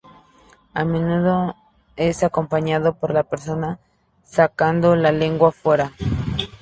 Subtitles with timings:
[0.73, 1.55] A menudo
[1.95, 3.77] es acompañado por la persona
[4.23, 5.91] sacando la lengua fuera.